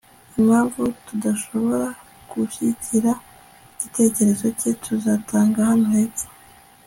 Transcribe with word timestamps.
impamvu 0.39 0.81
tudashobora 1.07 1.87
gushyigikira 2.29 3.11
igitekerezo 3.73 4.45
cye 4.59 4.71
tuzatanga 4.83 5.59
hano 5.69 5.87
hepfo 5.97 6.27